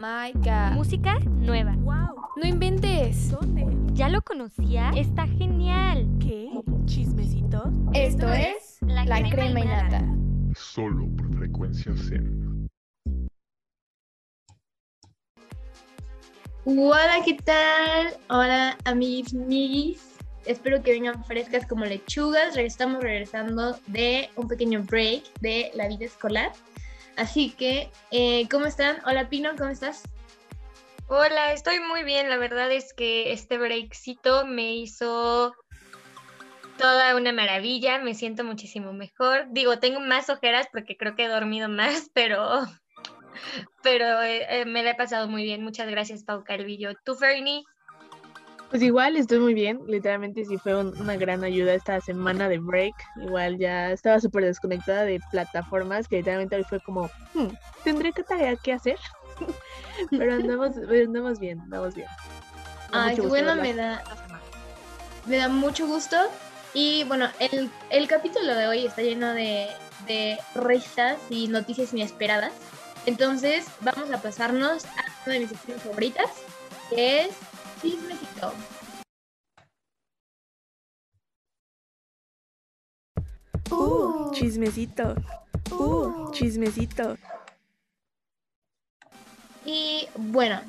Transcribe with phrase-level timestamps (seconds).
[0.00, 0.72] my god.
[0.72, 1.74] Música nueva.
[1.76, 2.16] ¡Wow!
[2.36, 3.30] No inventes.
[3.30, 3.66] ¿Dónde?
[3.92, 4.90] ¿Ya lo conocía?
[4.96, 6.08] Está genial.
[6.18, 6.50] ¿Qué?
[6.86, 7.70] ¿Chismecito?
[7.92, 10.02] Esto es La, crema, y nata.
[10.56, 12.66] Solo por frecuencia Zen.
[16.64, 18.14] Hola, ¿qué tal?
[18.30, 20.16] Hola, amigos, migis.
[20.46, 22.56] Espero que vengan frescas como lechugas.
[22.56, 26.52] Estamos regresando de un pequeño break de la vida escolar.
[27.20, 28.96] Así que, eh, ¿cómo están?
[29.04, 30.04] Hola, Pino, ¿cómo estás?
[31.06, 32.30] Hola, estoy muy bien.
[32.30, 35.54] La verdad es que este breakcito me hizo
[36.78, 37.98] toda una maravilla.
[37.98, 39.48] Me siento muchísimo mejor.
[39.50, 42.62] Digo, tengo más ojeras porque creo que he dormido más, pero,
[43.82, 45.62] pero eh, eh, me la he pasado muy bien.
[45.62, 46.94] Muchas gracias, Pau Carvillo.
[47.04, 47.64] ¿Tú, Fernie?
[48.70, 52.58] Pues igual estoy muy bien, literalmente sí fue un- una gran ayuda esta semana de
[52.58, 52.94] break.
[53.16, 57.48] Igual ya estaba súper desconectada de plataformas que literalmente hoy fue como, "Hmm,
[57.82, 58.96] tendré que tarea que hacer.
[60.10, 62.06] Pero andamos, andamos bien, andamos bien.
[62.92, 64.04] Da Ay, bueno, me da,
[65.26, 66.16] me da mucho gusto.
[66.72, 69.66] Y bueno, el, el capítulo de hoy está lleno de,
[70.06, 72.52] de risas y noticias inesperadas.
[73.06, 76.26] Entonces, vamos a pasarnos a una de mis secciones favoritas,
[76.90, 77.30] que es
[77.80, 78.52] Chismecito.
[83.70, 85.14] Uh, chismecito.
[85.70, 87.16] Uh, chismecito.
[89.64, 90.60] Y bueno,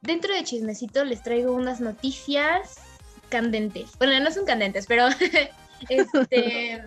[0.00, 2.76] dentro de Chismecito les traigo unas noticias
[3.28, 3.90] candentes.
[3.98, 5.08] Bueno, no son candentes, pero
[5.88, 6.82] este,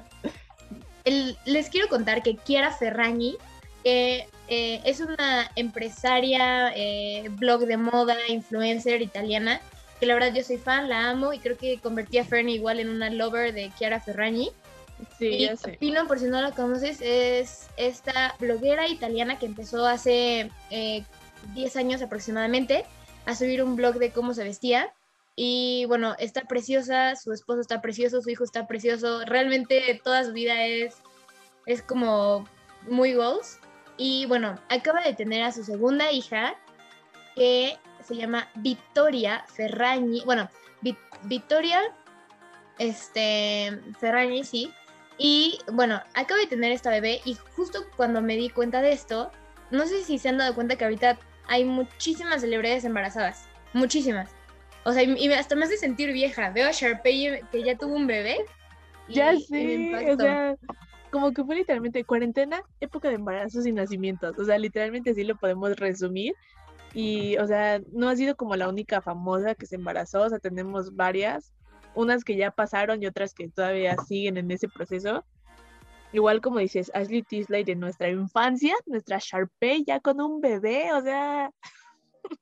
[1.06, 3.38] el- les quiero contar que Chiara Ferragni,
[3.84, 9.62] que eh, es una empresaria, eh, blog de moda, influencer italiana,
[10.00, 12.80] que la verdad yo soy fan, la amo y creo que convertí a Fernie igual
[12.80, 14.52] en una lover de Chiara Ferragni.
[15.18, 15.78] Sí, Y ya sé.
[15.80, 21.04] Pino, por si no la conoces, es esta bloguera italiana que empezó hace eh,
[21.54, 22.86] 10 años aproximadamente
[23.26, 24.94] a subir un blog de cómo se vestía.
[25.36, 29.24] Y bueno, está preciosa, su esposo está precioso, su hijo está precioso.
[29.26, 30.96] Realmente toda su vida es,
[31.66, 32.46] es como
[32.90, 33.60] muy goals.
[34.02, 36.56] Y bueno, acaba de tener a su segunda hija
[37.36, 40.24] que se llama Vittoria Ferragni.
[40.26, 40.50] Bueno,
[40.82, 41.82] Vi- Vittoria
[42.78, 44.74] este, Ferragni, sí.
[45.18, 49.32] Y bueno, acabo de tener esta bebé y justo cuando me di cuenta de esto,
[49.70, 51.18] no sé si se han dado cuenta que ahorita
[51.48, 53.50] hay muchísimas celebridades embarazadas.
[53.74, 54.30] Muchísimas.
[54.86, 56.52] O sea, y, hasta me hace sentir vieja.
[56.52, 58.38] Veo a Sharpay que ya tuvo un bebé.
[59.10, 59.34] y- Ya
[60.14, 60.56] o sea,
[61.12, 64.38] como que fue literalmente cuarentena, época de embarazos y nacimientos.
[64.38, 66.34] O sea, literalmente así lo podemos resumir.
[66.94, 70.40] Y, o sea, no ha sido como la única famosa que se embarazó, o sea,
[70.40, 71.54] tenemos varias,
[71.94, 75.24] unas que ya pasaron y otras que todavía siguen en ese proceso.
[76.12, 81.02] Igual como dices, Ashley Tisdale de nuestra infancia, nuestra Sharpay ya con un bebé, o
[81.02, 81.52] sea,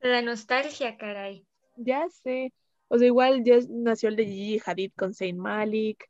[0.00, 1.46] La nostalgia, caray.
[1.76, 2.52] ya sé.
[2.88, 6.04] O sea, igual ya nació el de Gigi Hadid con Zayn Malik.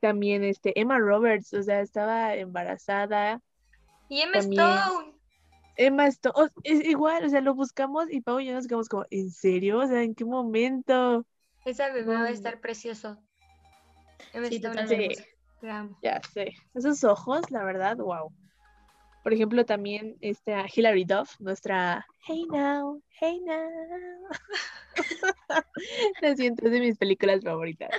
[0.00, 3.40] También este Emma Roberts, o sea, estaba embarazada.
[4.08, 4.62] Y Emma También.
[4.62, 5.14] Stone.
[5.76, 9.06] Emma Stone, es igual, o sea, lo buscamos y Pau y yo nos quedamos como,
[9.10, 9.78] ¿en serio?
[9.78, 11.24] O sea, ¿en qué momento?
[11.64, 13.18] Esa bebé va a estar precioso.
[14.32, 15.94] Emma Sí, Stone.
[16.02, 16.54] Ya sé.
[16.74, 18.32] Esos ojos, la verdad, wow.
[19.22, 24.28] Por ejemplo, también este, a Hilary Duff, nuestra Hey Now, Hey Now.
[26.22, 27.90] Lo siento, es de mis películas favoritas.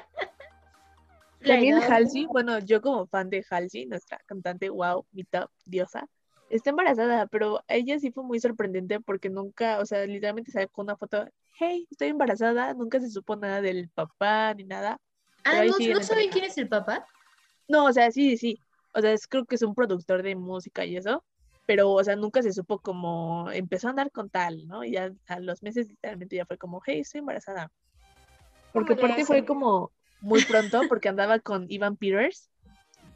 [1.44, 1.82] También.
[1.82, 6.08] Halsey, bueno, yo como fan de Halsey, nuestra cantante, wow, mi top diosa,
[6.50, 10.98] está embarazada, pero ella sí fue muy sorprendente porque nunca, o sea, literalmente sacó una
[10.98, 15.00] foto, hey, estoy embarazada, nunca se supo nada del papá ni nada.
[15.46, 17.06] Ah, ¿no, ¿no en saben quién es el papá?
[17.68, 18.62] No, o sea, sí, sí,
[18.94, 21.24] o sea, es, creo que es un productor de música y eso,
[21.66, 24.84] pero, o sea, nunca se supo como, empezó a andar con tal, ¿no?
[24.84, 27.72] Y ya a los meses literalmente ya fue como, hey, estoy embarazada.
[28.74, 29.92] Porque ¿Cómo le aparte fue como
[30.22, 32.50] muy pronto porque andaba con Ivan Peters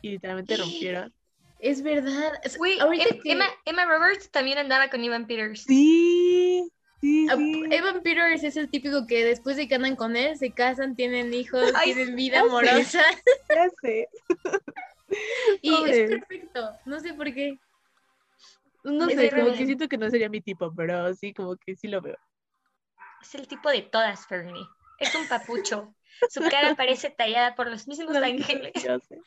[0.01, 1.13] y literalmente rompieron.
[1.59, 2.33] Es verdad.
[2.59, 5.63] Uy, Em- que- Emma, Emma Roberts también andaba con Ivan Peters.
[5.63, 6.69] Sí,
[6.99, 7.63] sí, Ah, sí.
[7.71, 11.33] Evan Peters es el típico que después de que andan con él, se casan, tienen
[11.33, 13.01] hijos, Ay, tienen vida ya amorosa.
[13.49, 14.09] Ya sé.
[15.61, 16.03] Y Pobre.
[16.03, 16.69] es perfecto.
[16.85, 17.57] No sé por qué.
[18.83, 21.75] No Me sé, como que siento que no sería mi tipo, pero sí, como que
[21.77, 22.17] sí lo veo.
[23.21, 24.65] Es el tipo de todas, Fernie.
[24.99, 25.93] Es un papucho.
[26.29, 28.71] Su cara parece tallada por los mismos ángeles.
[28.81, 29.19] Sé.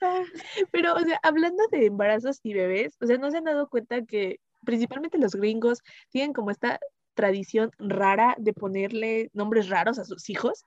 [0.00, 0.22] Ah,
[0.72, 4.02] Pero, o sea, hablando de embarazos y bebés, o sea, ¿no se han dado cuenta
[4.04, 6.78] que principalmente los gringos tienen como esta
[7.14, 10.64] tradición rara de ponerle nombres raros a sus hijos?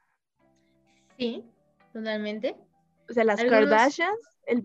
[1.18, 1.44] Sí,
[1.92, 2.56] totalmente.
[3.10, 4.64] O sea, las Algunos- Kardashians, el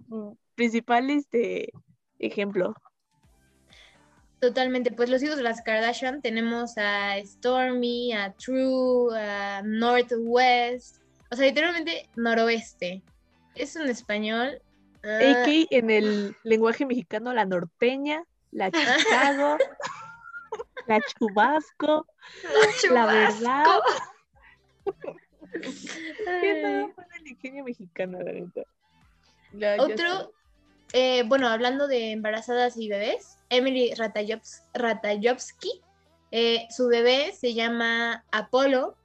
[0.55, 1.73] principal este,
[2.19, 2.75] ejemplo.
[4.41, 10.99] Totalmente, pues los hijos de las Kardashian tenemos a Stormy, a True, a Northwest,
[11.31, 13.03] o sea, literalmente noroeste.
[13.57, 14.63] Es un español.
[15.03, 19.59] ah, AK en el lenguaje mexicano, la norteña, la Chicago,
[20.87, 22.07] la Chubasco,
[22.93, 23.65] la verdad.
[26.41, 26.89] ¿Qué?
[26.95, 28.33] Fue el ingenio mexicano, la.
[29.53, 29.83] Ya-.
[29.83, 30.33] Otro,
[30.93, 33.93] eh, bueno, hablando de embarazadas y bebés, Emily
[34.75, 35.81] Ratajkowski,
[36.31, 38.97] eh, su bebé se llama Apolo.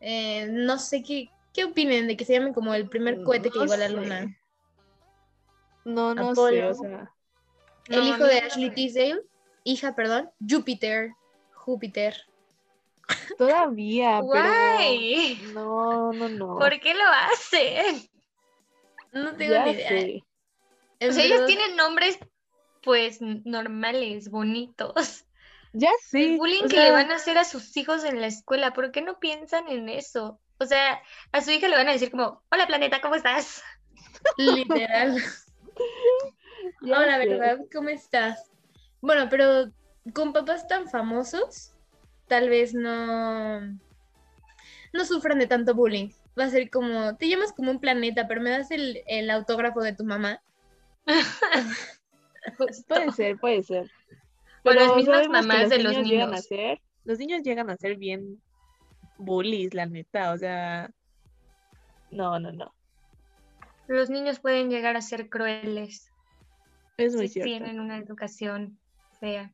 [0.00, 3.58] Eh, no sé qué, qué opinen de que se llame como el primer cohete que
[3.58, 3.92] llegó a la sé.
[3.94, 4.36] luna.
[5.84, 6.70] No, no sé, Apolo.
[6.70, 7.12] o sea.
[7.88, 9.22] El No, hijo de no Ashley Tisdale,
[9.64, 11.12] hija, perdón, Júpiter.
[11.54, 12.16] Júpiter.
[13.36, 15.36] Todavía, Guay.
[15.40, 15.52] pero.
[15.52, 16.58] No, no, no.
[16.58, 18.08] ¿Por qué lo hacen?
[19.12, 19.88] No tengo Ya ni idea.
[19.88, 20.24] sé.
[21.00, 22.18] O sea, ellos tienen nombres,
[22.82, 25.24] pues, normales, bonitos.
[25.72, 25.90] Ya.
[26.12, 28.90] El bullying o que le van a hacer a sus hijos en la escuela, ¿por
[28.90, 30.40] qué no piensan en eso?
[30.58, 31.00] O sea,
[31.32, 33.62] a su hija le van a decir como, hola planeta, ¿cómo estás?
[34.36, 35.16] Literal.
[36.82, 37.18] Hola.
[37.18, 37.58] ¿verdad?
[37.72, 38.50] ¿Cómo estás?
[39.00, 39.70] Bueno, pero
[40.12, 41.72] con papás tan famosos,
[42.26, 46.10] tal vez no, no sufran de tanto bullying.
[46.38, 49.80] Va a ser como, te llamas como un planeta, pero me das el, el autógrafo
[49.80, 50.42] de tu mamá.
[52.86, 53.90] Puede ser, puede ser.
[54.64, 57.76] O las Pero mismas mamás de los niños llegan a ser, los niños llegan a
[57.76, 58.40] ser bien
[59.16, 60.90] bullies, la neta, o sea,
[62.10, 62.74] no, no, no,
[63.86, 66.10] Los niños pueden llegar a ser crueles
[67.06, 67.48] es muy si cierto.
[67.48, 68.78] tienen una educación
[69.18, 69.50] fea.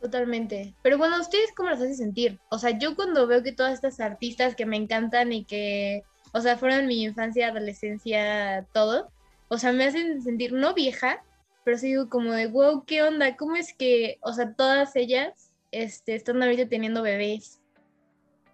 [0.00, 0.74] Totalmente.
[0.82, 2.38] Pero bueno, ¿ustedes cómo los hace sentir?
[2.50, 6.02] O sea, yo cuando veo que todas estas artistas que me encantan y que,
[6.32, 9.10] o sea, fueron mi infancia, adolescencia, todo,
[9.48, 11.22] o sea, me hacen sentir no vieja,
[11.64, 13.36] pero sí digo como de, wow, ¿qué onda?
[13.36, 17.60] ¿Cómo es que, o sea, todas ellas este, están ahorita teniendo bebés?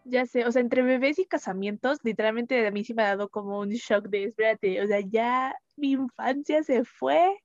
[0.04, 3.28] Ya sé, o sea, entre bebés y casamientos, literalmente a mí sí me ha dado
[3.28, 7.36] como un shock de, espérate, o sea, ya mi infancia se fue,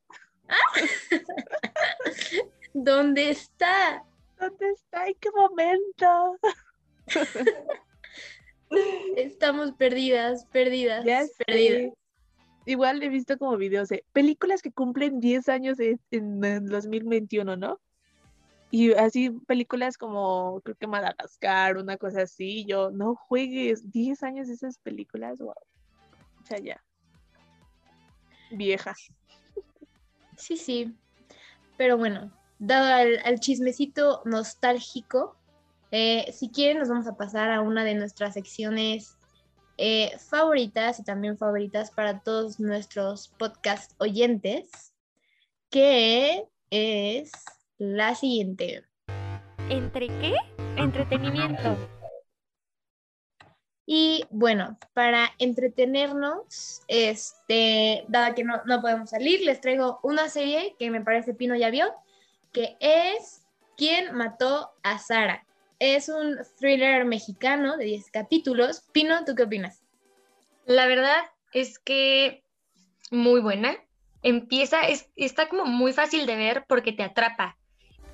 [2.74, 4.04] ¿Dónde está?
[4.40, 5.08] ¿dónde está?
[5.08, 6.38] ¿En qué momento?
[9.16, 11.94] Estamos perdidas, perdidas, Ya perdidas.
[11.94, 12.05] sé.
[12.66, 17.56] Igual he visto como videos de películas que cumplen 10 años en, en el 2021,
[17.58, 17.80] ¿no?
[18.72, 24.50] Y así películas como, creo que Madagascar, una cosa así, yo, no juegues, 10 años
[24.50, 25.52] esas películas, wow.
[25.52, 26.84] O sea, ya.
[28.52, 28.94] Vieja.
[30.38, 30.94] Sí, sí.
[31.78, 35.38] Pero bueno, dado al, al chismecito nostálgico,
[35.92, 39.15] eh, si quieren nos vamos a pasar a una de nuestras secciones
[39.78, 44.94] eh, favoritas y también favoritas para todos nuestros podcast oyentes,
[45.70, 47.32] que es
[47.78, 48.84] la siguiente.
[49.70, 50.36] ¿Entre qué?
[50.78, 51.78] Entretenimiento.
[53.88, 60.76] Y bueno, para entretenernos, este, dada que no, no podemos salir, les traigo una serie
[60.80, 61.94] que me parece Pino ya vio,
[62.52, 63.46] que es
[63.78, 65.46] ¿Quién mató a Sara?
[65.80, 68.84] Es un thriller mexicano de 10 capítulos.
[68.92, 69.84] Pino, ¿tú qué opinas?
[70.66, 71.18] La verdad
[71.54, 72.44] es que
[73.12, 73.76] muy buena.
[74.24, 77.58] Empieza, es, está como muy fácil de ver porque te atrapa.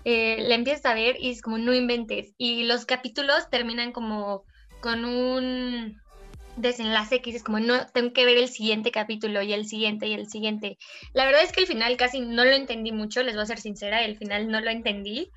[0.03, 2.33] Eh, la empiezas a ver y es como no inventes.
[2.37, 4.43] Y los capítulos terminan como
[4.81, 6.01] con un
[6.57, 10.13] desenlace que dices como no, tengo que ver el siguiente capítulo y el siguiente y
[10.13, 10.77] el siguiente.
[11.13, 13.59] La verdad es que el final casi no lo entendí mucho, les voy a ser
[13.59, 15.31] sincera, el final no lo entendí,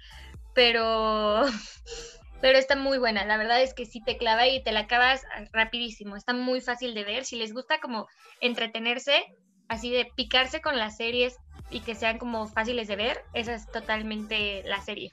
[0.54, 1.42] pero
[2.44, 3.24] pero está muy buena.
[3.24, 5.22] La verdad es que sí te clava y te la acabas
[5.54, 6.14] rapidísimo.
[6.14, 7.24] Está muy fácil de ver.
[7.24, 8.06] Si les gusta como
[8.42, 9.24] entretenerse,
[9.68, 11.36] así de picarse con las series
[11.70, 15.10] y que sean como fáciles de ver, esa es totalmente la serie.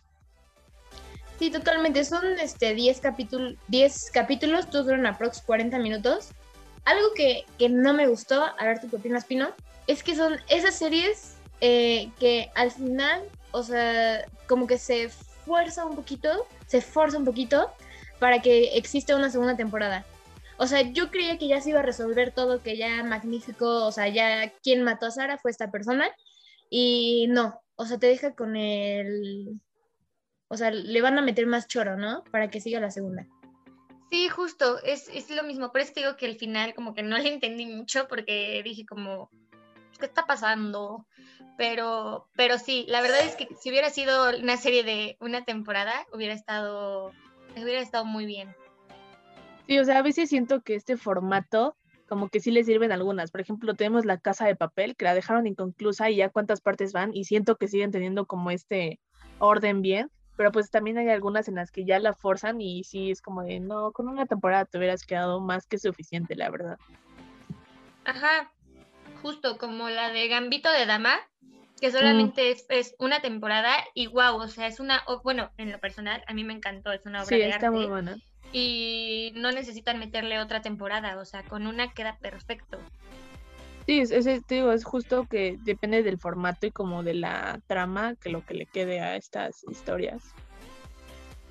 [1.40, 2.04] Sí, totalmente.
[2.04, 6.32] Son este, 10, capítulos 10 capítulos, todos duran aprox 40 minutos.
[6.84, 9.54] Algo que, que no me gustó, a ver tú qué opinas, Pino,
[9.88, 15.10] es que son esas series eh, que al final, o sea, como que se
[15.46, 17.72] fuerza un poquito, se forza un poquito
[18.20, 20.06] para que exista una segunda temporada.
[20.58, 23.92] O sea, yo creía que ya se iba a resolver todo, que ya magnífico, o
[23.92, 26.08] sea, ya quien mató a Sara fue esta persona.
[26.70, 29.60] Y no, o sea, te deja con el...
[30.48, 32.24] O sea, le van a meter más choro, ¿no?
[32.26, 33.26] Para que siga la segunda.
[34.12, 35.72] Sí, justo, es, es lo mismo.
[35.72, 38.86] Por eso te digo que el final como que no le entendí mucho porque dije
[38.86, 39.32] como,
[40.02, 41.06] ¿qué está pasando?
[41.58, 45.94] Pero, pero sí, la verdad es que si hubiera sido una serie de una temporada,
[46.14, 47.14] hubiera estado,
[47.56, 48.54] hubiera estado muy bien.
[49.68, 51.78] Sí, o sea, a veces siento que este formato
[52.12, 53.32] como que sí le sirven algunas.
[53.32, 56.92] Por ejemplo, tenemos la casa de papel que la dejaron inconclusa y ya cuántas partes
[56.92, 59.00] van y siento que siguen teniendo como este
[59.40, 63.12] orden bien, pero pues también hay algunas en las que ya la forzan y sí
[63.12, 66.78] es como de, no, con una temporada te hubieras quedado más que suficiente, la verdad.
[68.04, 68.52] Ajá,
[69.22, 71.16] justo como la de Gambito de Dama,
[71.80, 75.72] que solamente es, es una temporada y wow, o sea, es una, o- bueno, en
[75.72, 78.18] lo personal, a mí me encantó, es una obra Sí, de está muy arte buena.
[78.52, 82.78] y no necesitan meterle otra temporada, o sea, con una queda perfecto.
[83.88, 87.60] Sí, es, es- te digo, es justo que depende del formato y como de la
[87.68, 90.22] trama que lo que le quede a estas historias.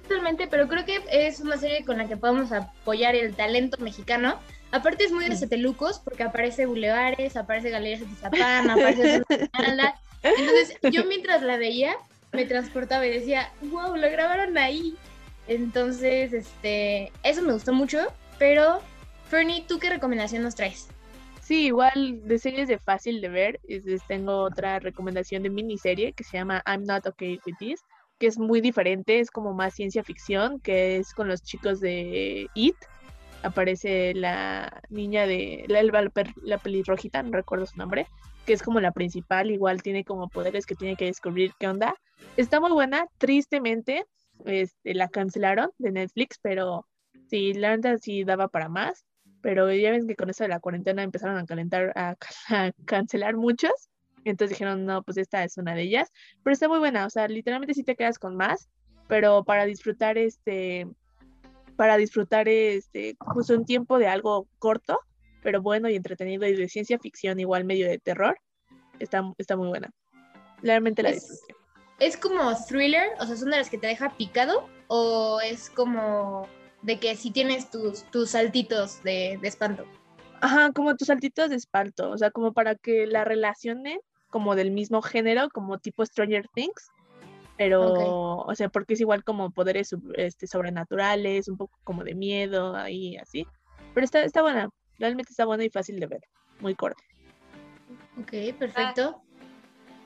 [0.03, 4.41] Totalmente, pero creo que es una serie con la que podemos apoyar el talento mexicano.
[4.73, 5.37] Aparte es muy de.
[5.37, 9.23] Setelucos, porque aparece Bulevares, aparece Galerías de Tizapán, aparece.
[10.23, 11.97] Entonces, yo mientras la veía,
[12.33, 14.97] me transportaba y decía, wow, lo grabaron ahí.
[15.49, 17.99] Entonces, este, eso me gustó mucho,
[18.39, 18.81] pero,
[19.29, 20.89] Fernie, ¿tú qué recomendación nos traes?
[21.43, 23.61] Sí, igual de series de fácil de ver,
[24.07, 27.81] tengo otra recomendación de miniserie que se llama I'm Not Okay With This,
[28.21, 32.47] que es muy diferente, es como más ciencia ficción, que es con los chicos de
[32.55, 32.77] It.
[33.43, 36.11] Aparece la niña de la, la,
[36.43, 38.07] la pelirrojita, no recuerdo su nombre,
[38.47, 41.95] que es como la principal, igual tiene como poderes que tiene que descubrir qué onda.
[42.37, 44.05] Está muy buena, tristemente,
[44.45, 46.87] este, la cancelaron de Netflix, pero
[47.29, 49.05] sí, la verdad sí daba para más
[49.41, 52.17] pero ya ven que con eso de la cuarentena empezaron a calentar, a,
[52.49, 53.73] a cancelar muchos,
[54.25, 56.11] entonces dijeron, no, pues esta es una de ellas,
[56.43, 58.69] pero está muy buena, o sea, literalmente sí te quedas con más,
[59.09, 60.87] pero para disfrutar este,
[61.81, 65.01] para disfrutar este, pues un tiempo de algo corto,
[65.43, 68.39] pero bueno y entretenido y de ciencia ficción, igual medio de terror,
[68.99, 69.91] está, está muy buena.
[70.63, 71.55] Realmente la Es- disfruté.
[71.99, 73.09] ¿Es como thriller?
[73.19, 74.69] O sea, ¿son de las que te deja picado?
[74.89, 76.47] ¿O es como
[76.83, 79.87] de que si tienes tus, tus saltitos de, de espanto?
[80.43, 84.71] Ajá, como tus saltitos de espanto, o sea, como para que la relacionen como del
[84.71, 86.91] mismo género, como tipo Stranger Things,
[87.61, 92.75] pero, o sea, porque es igual como poderes este, sobrenaturales, un poco como de miedo,
[92.75, 93.47] ahí así,
[93.93, 96.23] pero está, está buena, realmente está buena y fácil de ver,
[96.61, 97.03] muy corta.
[98.19, 99.21] Ok, perfecto.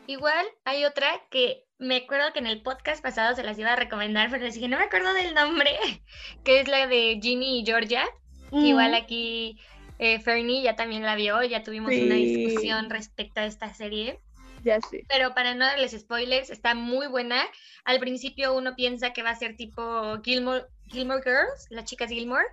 [0.08, 3.76] Igual hay otra que me acuerdo que en el podcast pasado se las iba a
[3.76, 5.70] recomendar, pero les dije, no me acuerdo del nombre,
[6.42, 8.02] que es la de Ginny y Georgia.
[8.50, 9.60] Igual aquí
[10.00, 14.18] eh, Fernie ya también la vio, ya tuvimos una discusión respecto a esta serie.
[14.64, 14.78] Ya.
[15.08, 17.44] Pero para no darles spoilers, está muy buena.
[17.84, 22.46] Al principio uno piensa que va a ser tipo Gilmore, Gilmore Girls, las chicas Gilmore,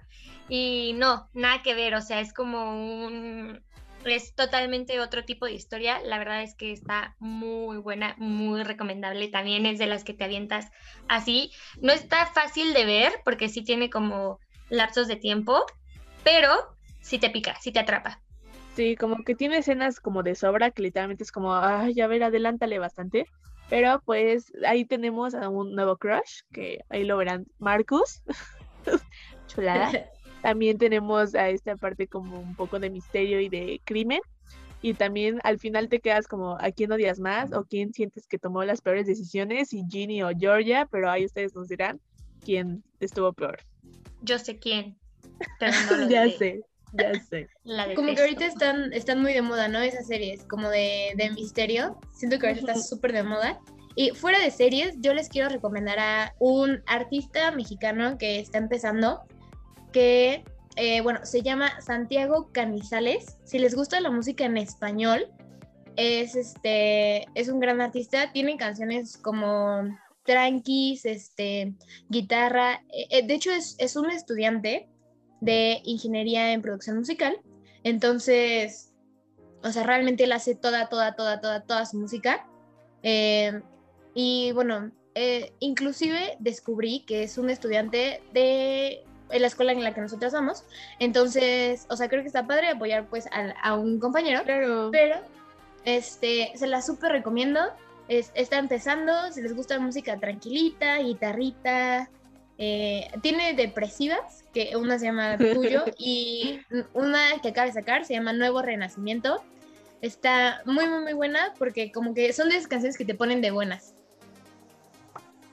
[0.49, 3.63] y no, nada que ver, o sea, es como un...
[4.03, 6.01] Es totalmente otro tipo de historia.
[6.01, 9.27] La verdad es que está muy buena, muy recomendable.
[9.27, 10.71] También es de las que te avientas
[11.07, 11.51] así.
[11.81, 14.39] No está fácil de ver porque sí tiene como
[14.69, 15.67] lapsos de tiempo,
[16.23, 18.19] pero sí te pica, sí te atrapa.
[18.75, 22.23] Sí, como que tiene escenas como de sobra que literalmente es como, ay, a ver,
[22.23, 23.25] adelántale bastante.
[23.69, 28.21] Pero pues ahí tenemos a un nuevo crush, que ahí lo verán, Marcus.
[29.47, 29.91] Chulada.
[30.41, 34.21] También tenemos a esta parte como un poco de misterio y de crimen.
[34.81, 37.53] Y también al final te quedas como, ¿a quién odias más?
[37.53, 39.69] ¿O quién sientes que tomó las peores decisiones?
[39.69, 42.01] Si Ginny o Georgia, pero ahí ustedes nos dirán
[42.43, 43.59] quién estuvo peor.
[44.23, 44.97] Yo sé quién,
[45.59, 46.37] pero no lo ya diré.
[46.37, 46.61] sé,
[46.93, 47.49] ya sé.
[47.63, 49.79] La Como que ahorita están, están muy de moda, ¿no?
[49.79, 51.99] Esas series, como de, de misterio.
[52.13, 53.59] Siento que ahorita está súper de moda.
[53.95, 59.21] Y fuera de series, yo les quiero recomendar a un artista mexicano que está empezando,
[59.91, 60.45] que,
[60.77, 63.37] eh, bueno, se llama Santiago Canizales.
[63.43, 65.27] Si les gusta la música en español,
[65.97, 68.31] es, este, es un gran artista.
[68.31, 69.83] Tiene canciones como
[70.23, 71.73] tranquis, este,
[72.07, 72.81] guitarra.
[72.93, 74.87] Eh, eh, de hecho, es, es un estudiante
[75.41, 77.37] de ingeniería en producción musical.
[77.83, 78.93] Entonces,
[79.63, 82.47] o sea, realmente él hace toda, toda, toda, toda, toda su música.
[83.03, 83.61] Eh,
[84.13, 89.93] y bueno, eh, inclusive descubrí que es un estudiante de en la escuela en la
[89.93, 90.63] que nosotros vamos.
[90.99, 94.43] Entonces, o sea, creo que está padre apoyar pues a, a un compañero.
[94.43, 94.89] Claro.
[94.91, 95.15] Pero,
[95.85, 97.59] este, se la súper recomiendo.
[98.09, 102.09] Es- está empezando, si les gusta música tranquilita, guitarrita.
[102.63, 106.59] Eh, tiene depresivas, que una se llama Tuyo, y
[106.93, 109.41] una que acaba de sacar se llama Nuevo Renacimiento.
[110.01, 113.41] Está muy, muy, muy buena porque como que son de esas canciones que te ponen
[113.41, 113.95] de buenas.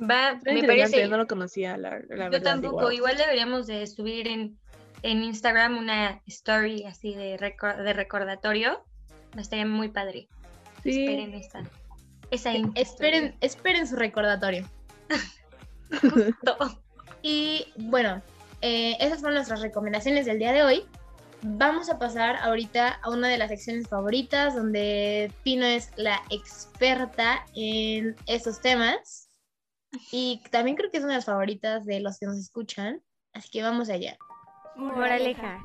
[0.01, 1.09] Va, Está me parece.
[1.09, 2.43] no lo conocía, la, la Yo verdad.
[2.43, 2.77] tampoco.
[2.93, 2.95] igual.
[2.95, 4.59] Igual deberíamos de subir en,
[5.03, 8.85] en Instagram una story así de, recor- de recordatorio.
[9.37, 10.29] Estaría muy padre.
[10.83, 11.05] Sí.
[11.05, 11.63] Esperen esa.
[12.31, 14.69] Esa Esperen, esperen su recordatorio.
[16.01, 16.83] Justo.
[17.23, 18.23] Y bueno,
[18.61, 20.87] eh, esas fueron nuestras recomendaciones del día de hoy.
[21.43, 27.45] Vamos a pasar ahorita a una de las secciones favoritas, donde Pino es la experta
[27.55, 29.31] en esos temas.
[30.11, 33.03] Y también creo que es una de las favoritas de los que nos escuchan.
[33.33, 34.17] Así que vamos allá.
[34.75, 35.61] Moraleja.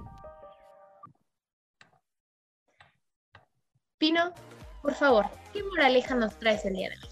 [3.98, 4.34] Pino,
[4.82, 7.10] por favor, ¿qué moraleja nos traes el día de hoy?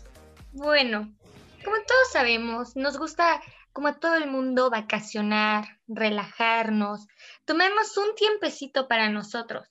[0.51, 1.15] Bueno,
[1.63, 3.41] como todos sabemos, nos gusta,
[3.73, 7.07] como todo el mundo, vacacionar, relajarnos,
[7.45, 9.67] tomemos un tiempecito para nosotros.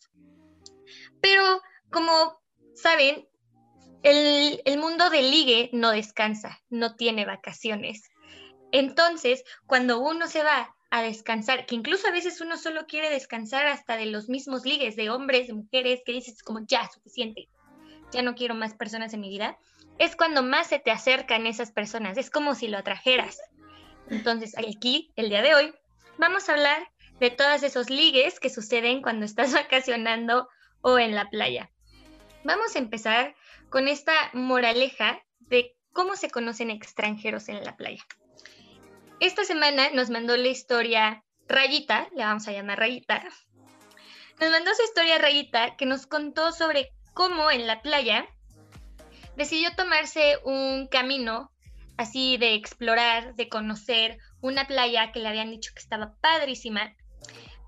[1.21, 2.41] Pero, como
[2.75, 3.29] saben,
[4.03, 8.11] el, el mundo del ligue no descansa, no tiene vacaciones.
[8.73, 13.67] Entonces, cuando uno se va a descansar, que incluso a veces uno solo quiere descansar
[13.67, 17.49] hasta de los mismos ligues, de hombres, de mujeres, que dices como ya, suficiente,
[18.13, 19.57] ya no quiero más personas en mi vida,
[19.99, 23.39] es cuando más se te acercan esas personas, es como si lo atrajeras.
[24.11, 25.75] Entonces, aquí, el día de hoy,
[26.19, 26.91] vamos a hablar
[27.21, 30.49] de todos esos ligues que suceden cuando estás vacacionando
[30.83, 31.71] o en la playa.
[32.45, 33.35] Vamos a empezar
[33.69, 38.05] con esta moraleja de cómo se conocen extranjeros en la playa.
[39.21, 43.23] Esta semana nos mandó la historia Rayita, le vamos a llamar Rayita.
[44.41, 48.27] Nos mandó su historia Rayita que nos contó sobre cómo en la playa
[49.37, 51.53] decidió tomarse un camino
[52.01, 56.95] así de explorar, de conocer una playa que le habían dicho que estaba padrísima,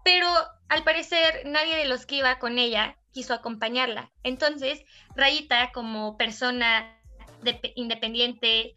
[0.04, 0.26] pero
[0.68, 4.10] al parecer nadie de los que iba con ella quiso acompañarla.
[4.22, 4.80] Entonces,
[5.14, 6.98] Rayita, como persona
[7.42, 8.74] de- independiente,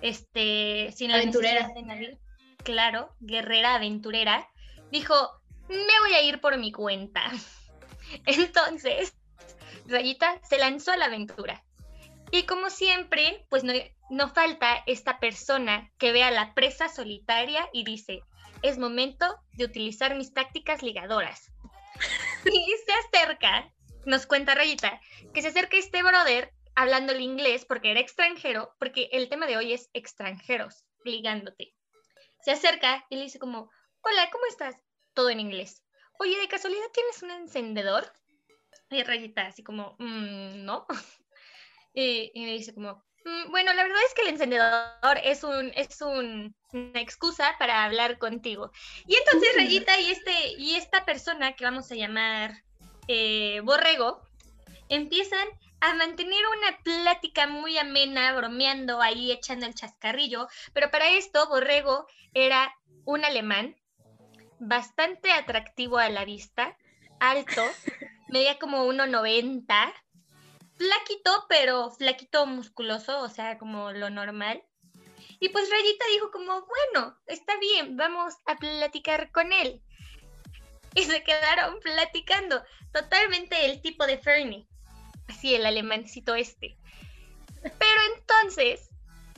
[0.00, 1.68] este, sin la Aventurera.
[1.68, 2.18] necesidad de nadie,
[2.62, 4.48] claro, guerrera, aventurera,
[4.90, 5.14] dijo,
[5.68, 7.22] me voy a ir por mi cuenta.
[8.26, 9.14] Entonces,
[9.86, 11.62] Rayita se lanzó a la aventura.
[12.34, 17.84] Y como siempre, pues no, falta esta persona que ve a la presa solitaria y
[17.84, 18.22] dice,
[18.60, 21.52] es momento de utilizar mis tácticas ligadoras.
[22.52, 23.72] Y se acerca,
[24.04, 25.00] nos cuenta Rayita,
[25.32, 29.56] que se acerca este brother hablando el inglés porque era extranjero, porque el tema de
[29.56, 31.72] hoy es extranjeros, ligándote.
[32.42, 34.74] Se acerca y le dice como, hola, ¿cómo estás?
[35.14, 35.84] Todo en inglés.
[36.18, 38.12] Oye, ¿de casualidad tienes un encendedor?
[38.90, 40.84] Y Rayita así como, "Mm, no.
[41.94, 45.72] Y, y me dice como, "Mm, bueno, la verdad es que el encendedor es, un,
[45.76, 48.70] es un- una excusa para hablar contigo.
[49.06, 49.58] Y entonces Mm.
[49.58, 52.52] Rayita y, este, y esta persona que vamos a llamar
[53.06, 54.22] eh, Borrego
[54.88, 55.46] empiezan
[55.80, 60.48] a mantener una plática muy amena, bromeando ahí, echando el chascarrillo.
[60.72, 63.76] Pero para esto, Borrego era un alemán
[64.58, 66.76] bastante atractivo a la vista,
[67.20, 67.70] alto,
[68.28, 69.92] medía como 1,90,
[70.76, 74.62] flaquito, pero flaquito musculoso, o sea, como lo normal.
[75.40, 79.82] Y pues Rayita dijo como, bueno, está bien, vamos a platicar con él.
[80.94, 84.66] Y se quedaron platicando, totalmente el tipo de Fernie,
[85.28, 86.76] así el alemancito este.
[87.62, 88.88] Pero entonces,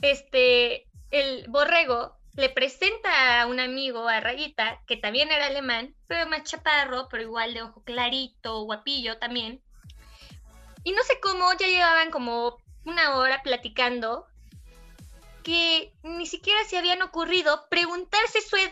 [0.01, 6.29] este, el borrego le presenta a un amigo, a Rayita, que también era alemán, pero
[6.29, 9.63] más chaparro, pero igual de ojo clarito, guapillo también.
[10.87, 14.25] Y no sé cómo, ya llevaban como una hora platicando,
[15.43, 18.71] que ni siquiera se habían ocurrido preguntarse su edad.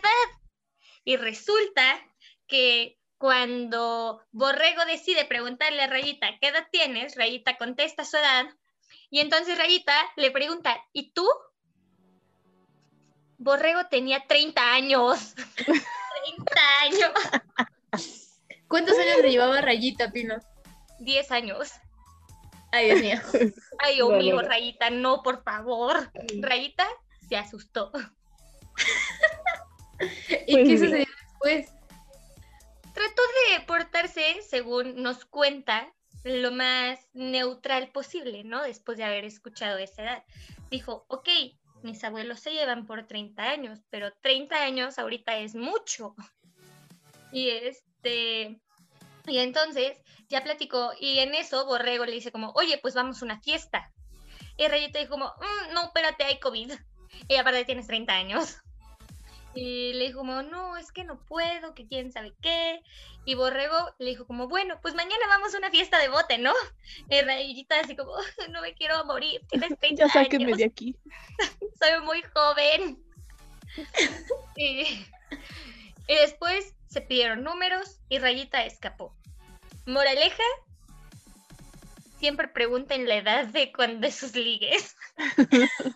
[1.04, 2.00] Y resulta
[2.46, 7.16] que cuando Borrego decide preguntarle a Rayita, ¿qué edad tienes?
[7.16, 8.46] Rayita contesta su edad.
[9.10, 11.28] Y entonces Rayita le pregunta, ¿y tú?
[13.36, 15.34] Borrego tenía 30 años.
[15.66, 15.82] 30
[16.80, 17.12] años.
[18.68, 20.38] ¿Cuántos años le llevaba Rayita, Pino?
[21.00, 21.72] 10 años.
[22.76, 23.18] Ay, Dios mío.
[23.78, 24.42] Ay, Dios mío.
[24.42, 26.10] Rayita, no, por favor.
[26.40, 26.86] Rayita
[27.26, 27.90] se asustó.
[30.46, 30.84] ¿Y Pues qué sí.
[30.84, 31.72] sucedió después?
[32.92, 35.90] Trató de portarse, según nos cuenta,
[36.24, 38.62] lo más neutral posible, ¿no?
[38.62, 40.24] Después de haber escuchado esa edad.
[40.70, 41.28] Dijo, ok,
[41.82, 46.14] mis abuelos se llevan por 30 años, pero 30 años ahorita es mucho.
[47.32, 48.60] Y este,
[49.26, 53.24] y entonces ya platicó, y en eso Borrego le dice como, oye, pues vamos a
[53.24, 53.92] una fiesta.
[54.56, 56.72] Y Rayita dijo como, "Mm, no, espérate, hay COVID.
[57.28, 58.56] Y aparte tienes 30 años.
[59.54, 62.82] Y le dijo como, no, es que no puedo, que quién sabe qué.
[63.24, 66.52] Y Borrego le dijo como, bueno, pues mañana vamos a una fiesta de bote, ¿no?
[67.08, 68.12] Y Rayita así como,
[68.50, 70.96] no me quiero morir, tienes 30 Ya sáquenme años, de aquí.
[71.80, 73.02] soy muy joven.
[74.56, 74.82] y,
[76.06, 79.15] y después se pidieron números y Rayita escapó.
[79.86, 80.42] Moraleja,
[82.18, 84.96] siempre pregunten la edad de cuando de sus ligues.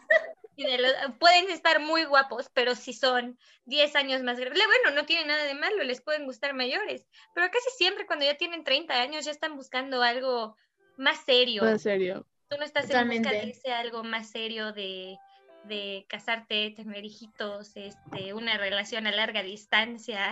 [0.56, 4.94] Y de los- pueden estar muy guapos, pero si son 10 años más grandes, bueno,
[4.94, 8.62] no tiene nada de malo, les pueden gustar mayores, pero casi siempre cuando ya tienen
[8.62, 10.54] 30 años ya están buscando algo
[10.98, 11.62] más serio.
[11.62, 12.26] No, en serio.
[12.50, 13.50] Tú no estás en busca de Totalmente.
[13.58, 15.16] ese algo más serio de,
[15.64, 20.30] de casarte, tener hijitos, este, una relación a larga distancia.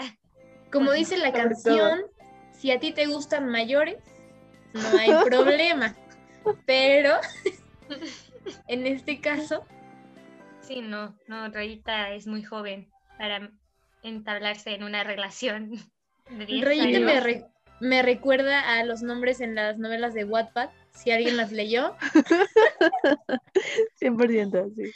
[0.70, 2.02] Como dice la canción,
[2.58, 3.96] si a ti te gustan mayores,
[4.74, 5.94] no hay problema.
[6.66, 7.14] Pero
[8.68, 9.64] en este caso,
[10.60, 13.50] Sí, no, no, Rayita es muy joven para
[14.02, 15.70] entablarse en una relación
[16.28, 17.46] de 10 Rayita me, re-
[17.80, 21.96] me recuerda a los nombres en las novelas de Wattpad, si alguien las leyó.
[24.00, 24.90] 100%, sí.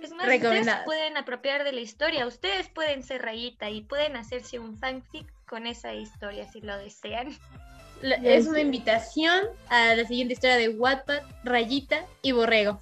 [0.00, 4.60] Es más, ustedes pueden apropiar de la historia, ustedes pueden ser Rayita y pueden hacerse
[4.60, 7.36] un fanfic con esa historia si lo desean.
[8.22, 12.80] Es una invitación a la siguiente historia de Wattpad, Rayita y Borrego.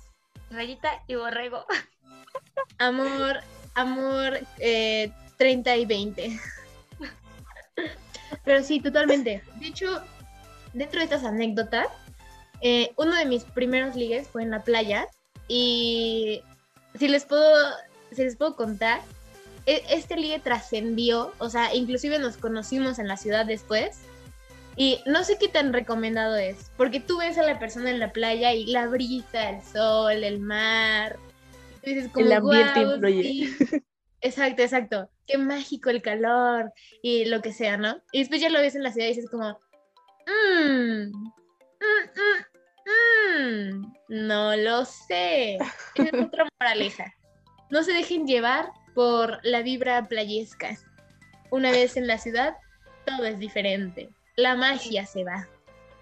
[0.51, 1.65] Rayita y Borrego.
[2.79, 3.41] Amor,
[3.75, 6.41] amor, eh, 30 y 20.
[8.45, 9.43] Pero sí, totalmente.
[9.57, 10.01] De hecho,
[10.73, 11.89] dentro de estas anécdotas,
[12.61, 15.09] eh, uno de mis primeros ligues fue en la playa
[15.49, 16.43] y
[16.97, 17.75] si les puedo,
[18.13, 19.01] si les puedo contar,
[19.69, 24.01] este ligue trascendió, o sea, inclusive nos conocimos en la ciudad después.
[24.77, 28.13] Y no sé qué tan recomendado es, porque tú ves a la persona en la
[28.13, 31.19] playa y la brisa, el sol, el mar.
[31.83, 33.23] y dices como, El ambiente "Guau, influye".
[33.23, 33.57] sí".
[34.21, 35.11] Exacto, exacto.
[35.27, 38.01] Qué mágico el calor y lo que sea, ¿no?
[38.13, 39.59] Y después ya lo ves en la ciudad y dices como,
[40.27, 41.11] mmm,
[44.09, 45.57] no lo sé.
[45.95, 47.13] Esa es otra moraleja.
[47.71, 50.77] No se dejen llevar por la vibra playesca.
[51.51, 52.57] Una vez en la ciudad,
[53.07, 54.09] todo es diferente.
[54.35, 55.47] La magia se va.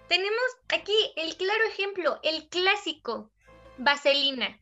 [0.07, 3.29] Tenemos aquí el claro ejemplo, el clásico,
[3.77, 4.57] Vaselina.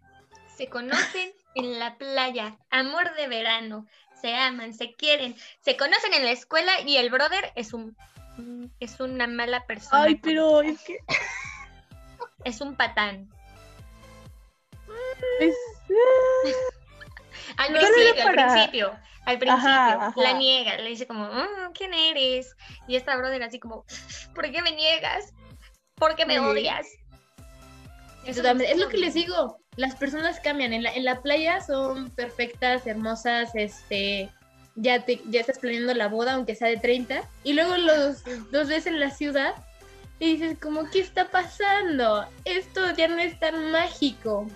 [0.54, 3.88] Se conocen en la playa, amor de verano,
[4.19, 7.95] se aman, se quieren, se conocen en la escuela y el brother es un
[8.82, 10.04] es una mala persona.
[10.04, 10.98] Ay, pero es que
[12.43, 13.30] es un patán.
[15.39, 15.56] es-
[17.58, 18.91] Al No, al para- principio,
[19.26, 20.13] al principio, Ajá, ajá.
[20.22, 22.56] la niega, le dice como, "Mm, ¿quién eres?
[22.88, 23.86] Y esta brother así como,
[24.34, 25.34] ¿por qué me niegas?
[25.96, 26.39] ¿Por qué me Sí.
[26.39, 26.86] odias?
[28.26, 28.72] Eso Totalmente.
[28.74, 29.60] Es lo que les digo.
[29.76, 30.74] Las personas cambian.
[30.74, 34.30] En la, en la playa son perfectas, hermosas, este.
[34.76, 37.22] Ya, te, ya estás planeando la boda, aunque sea de 30.
[37.44, 39.54] Y luego los dos ves en la ciudad
[40.20, 42.28] y dices, como, ¿qué está pasando?
[42.46, 44.48] Esto ya no es tan mágico.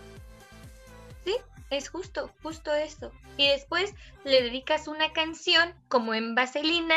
[1.70, 3.12] Es justo, justo esto.
[3.38, 6.96] Y después le dedicas una canción como en Vaselina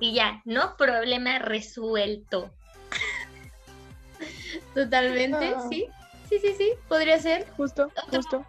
[0.00, 0.76] y ya, ¿no?
[0.76, 2.52] Problema resuelto.
[4.74, 5.66] Totalmente, Ah.
[5.70, 5.86] sí.
[6.28, 6.72] Sí, sí, sí.
[6.88, 7.48] Podría ser.
[7.56, 8.44] justo, justo.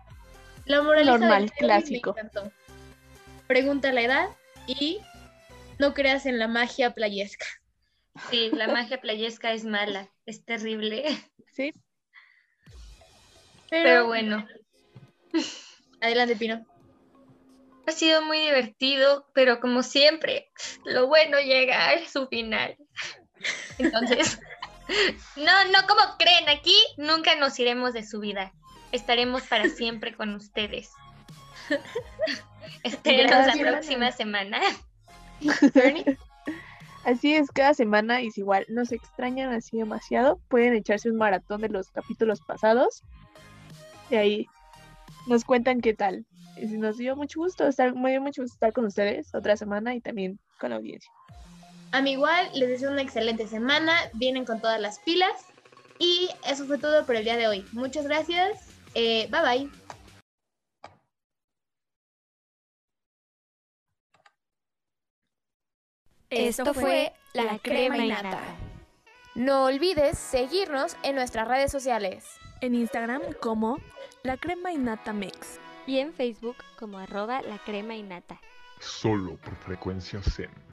[0.65, 2.15] La moraleja del Normal, día de hoy clásico.
[2.21, 2.51] Me.
[3.47, 4.29] Pregunta la edad
[4.67, 4.99] y
[5.77, 7.45] no creas en la magia playesca.
[8.29, 11.05] Sí, la magia playesca es mala, es terrible.
[11.51, 11.73] Sí,
[13.69, 14.47] Pero, Pero bueno,
[16.01, 16.65] adelante, Pino.
[17.87, 20.49] ha sido muy divertido, pero como siempre,
[20.85, 22.77] lo bueno llega a su final.
[23.77, 24.39] Entonces,
[25.35, 28.51] no, no como creen aquí, nunca nos iremos de su vida.
[28.91, 30.89] Estaremos para siempre con ustedes.
[32.83, 34.59] Espérenos la próxima semana.
[35.73, 36.17] Bernie.
[37.05, 41.61] así es, cada semana y si igual nos extrañan así demasiado, pueden echarse un maratón
[41.61, 43.03] de los capítulos pasados
[44.09, 44.47] y ahí
[45.27, 46.25] nos cuentan qué tal.
[46.57, 49.95] Y nos dio mucho gusto estar, me dio mucho gusto estar con ustedes otra semana
[49.95, 51.11] y también con la audiencia.
[51.91, 55.31] A mí igual, les deseo una excelente semana, vienen con todas las pilas
[55.97, 57.65] y eso fue todo por el día de hoy.
[57.71, 59.69] Muchas gracias, eh, bye bye.
[66.29, 68.39] Esto fue La Crema y Nata.
[69.33, 72.25] No olvides seguirnos en nuestras redes sociales.
[72.61, 73.77] En Instagram como
[74.21, 75.61] La Crema y Nata Mix.
[75.87, 78.39] Y en Facebook como arroba la crema y nata.
[78.79, 80.68] Solo por frecuencia Zen.